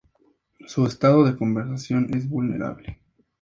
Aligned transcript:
Su 0.65 0.87
estado 0.87 1.23
de 1.23 1.37
conservación 1.37 2.11
es 2.15 2.27
vulnerable. 2.27 2.97